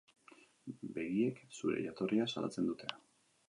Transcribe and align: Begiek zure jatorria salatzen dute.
Begiek 0.95 1.43
zure 1.59 1.85
jatorria 1.87 2.29
salatzen 2.35 2.71
dute. 2.73 2.93